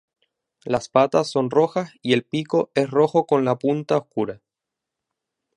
Las 0.65 0.89
patas 0.89 1.29
son 1.29 1.51
rojas 1.51 1.91
y 2.01 2.13
el 2.13 2.23
pico 2.25 2.71
es 2.73 2.89
rojo 2.89 3.27
con 3.27 3.45
la 3.45 3.59
punta 3.59 3.97
oscura. 3.97 4.41